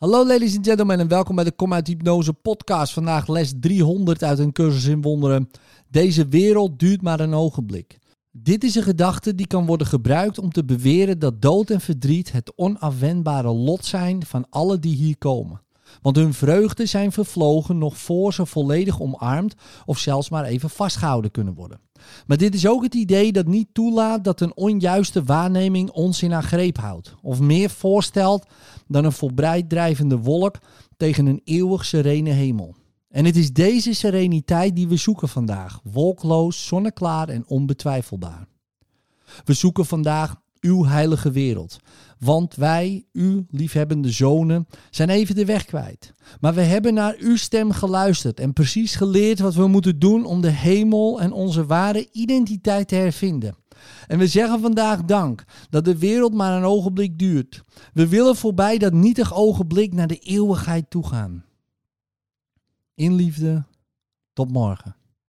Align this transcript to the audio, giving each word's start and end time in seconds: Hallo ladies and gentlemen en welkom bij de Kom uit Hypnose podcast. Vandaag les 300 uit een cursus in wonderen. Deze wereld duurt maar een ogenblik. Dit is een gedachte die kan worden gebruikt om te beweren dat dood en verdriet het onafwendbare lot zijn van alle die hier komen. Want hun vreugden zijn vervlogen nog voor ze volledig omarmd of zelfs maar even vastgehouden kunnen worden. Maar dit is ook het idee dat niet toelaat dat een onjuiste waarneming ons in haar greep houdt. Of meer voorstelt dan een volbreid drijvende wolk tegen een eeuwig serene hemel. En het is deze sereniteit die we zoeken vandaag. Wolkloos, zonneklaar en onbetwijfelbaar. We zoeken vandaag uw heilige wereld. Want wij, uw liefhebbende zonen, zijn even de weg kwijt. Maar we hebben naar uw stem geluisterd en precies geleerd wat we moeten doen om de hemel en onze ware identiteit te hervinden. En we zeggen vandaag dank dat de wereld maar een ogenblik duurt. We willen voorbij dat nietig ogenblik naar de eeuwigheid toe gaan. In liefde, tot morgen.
Hallo 0.00 0.26
ladies 0.26 0.56
and 0.56 0.66
gentlemen 0.66 1.00
en 1.00 1.08
welkom 1.08 1.34
bij 1.34 1.44
de 1.44 1.52
Kom 1.52 1.72
uit 1.72 1.86
Hypnose 1.86 2.32
podcast. 2.32 2.92
Vandaag 2.92 3.28
les 3.28 3.52
300 3.60 4.22
uit 4.22 4.38
een 4.38 4.52
cursus 4.52 4.84
in 4.84 5.02
wonderen. 5.02 5.50
Deze 5.88 6.28
wereld 6.28 6.78
duurt 6.78 7.02
maar 7.02 7.20
een 7.20 7.34
ogenblik. 7.34 7.98
Dit 8.30 8.64
is 8.64 8.74
een 8.74 8.82
gedachte 8.82 9.34
die 9.34 9.46
kan 9.46 9.66
worden 9.66 9.86
gebruikt 9.86 10.38
om 10.38 10.50
te 10.50 10.64
beweren 10.64 11.18
dat 11.18 11.42
dood 11.42 11.70
en 11.70 11.80
verdriet 11.80 12.32
het 12.32 12.52
onafwendbare 12.56 13.52
lot 13.52 13.84
zijn 13.84 14.26
van 14.26 14.46
alle 14.50 14.78
die 14.78 14.96
hier 14.96 15.18
komen. 15.18 15.62
Want 16.02 16.16
hun 16.16 16.34
vreugden 16.34 16.88
zijn 16.88 17.12
vervlogen 17.12 17.78
nog 17.78 17.98
voor 17.98 18.32
ze 18.32 18.46
volledig 18.46 19.00
omarmd 19.00 19.54
of 19.84 19.98
zelfs 19.98 20.30
maar 20.30 20.44
even 20.44 20.70
vastgehouden 20.70 21.30
kunnen 21.30 21.54
worden. 21.54 21.80
Maar 22.26 22.36
dit 22.36 22.54
is 22.54 22.66
ook 22.66 22.82
het 22.82 22.94
idee 22.94 23.32
dat 23.32 23.46
niet 23.46 23.68
toelaat 23.72 24.24
dat 24.24 24.40
een 24.40 24.56
onjuiste 24.56 25.24
waarneming 25.24 25.90
ons 25.90 26.22
in 26.22 26.30
haar 26.30 26.42
greep 26.42 26.76
houdt. 26.76 27.14
Of 27.22 27.40
meer 27.40 27.70
voorstelt 27.70 28.46
dan 28.86 29.04
een 29.04 29.12
volbreid 29.12 29.68
drijvende 29.68 30.18
wolk 30.18 30.58
tegen 30.96 31.26
een 31.26 31.40
eeuwig 31.44 31.84
serene 31.84 32.30
hemel. 32.30 32.74
En 33.08 33.24
het 33.24 33.36
is 33.36 33.52
deze 33.52 33.94
sereniteit 33.94 34.76
die 34.76 34.88
we 34.88 34.96
zoeken 34.96 35.28
vandaag. 35.28 35.80
Wolkloos, 35.82 36.66
zonneklaar 36.66 37.28
en 37.28 37.46
onbetwijfelbaar. 37.46 38.46
We 39.44 39.52
zoeken 39.52 39.86
vandaag 39.86 40.34
uw 40.60 40.84
heilige 40.84 41.30
wereld. 41.30 41.78
Want 42.18 42.54
wij, 42.54 43.06
uw 43.12 43.44
liefhebbende 43.50 44.10
zonen, 44.10 44.66
zijn 44.90 45.08
even 45.08 45.34
de 45.34 45.44
weg 45.44 45.64
kwijt. 45.64 46.14
Maar 46.40 46.54
we 46.54 46.60
hebben 46.60 46.94
naar 46.94 47.16
uw 47.18 47.36
stem 47.36 47.70
geluisterd 47.70 48.40
en 48.40 48.52
precies 48.52 48.94
geleerd 48.94 49.38
wat 49.38 49.54
we 49.54 49.66
moeten 49.66 49.98
doen 49.98 50.24
om 50.24 50.40
de 50.40 50.50
hemel 50.50 51.20
en 51.20 51.32
onze 51.32 51.66
ware 51.66 52.08
identiteit 52.12 52.88
te 52.88 52.94
hervinden. 52.94 53.56
En 54.06 54.18
we 54.18 54.26
zeggen 54.26 54.60
vandaag 54.60 55.04
dank 55.04 55.44
dat 55.70 55.84
de 55.84 55.98
wereld 55.98 56.34
maar 56.34 56.56
een 56.56 56.64
ogenblik 56.64 57.18
duurt. 57.18 57.62
We 57.92 58.08
willen 58.08 58.36
voorbij 58.36 58.78
dat 58.78 58.92
nietig 58.92 59.34
ogenblik 59.34 59.92
naar 59.92 60.06
de 60.06 60.18
eeuwigheid 60.18 60.90
toe 60.90 61.06
gaan. 61.06 61.44
In 62.94 63.14
liefde, 63.14 63.64
tot 64.32 64.52
morgen. 64.52 64.99